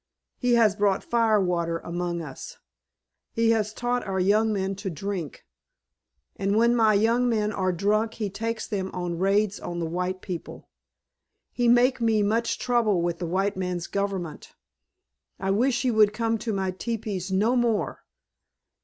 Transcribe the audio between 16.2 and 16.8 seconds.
to my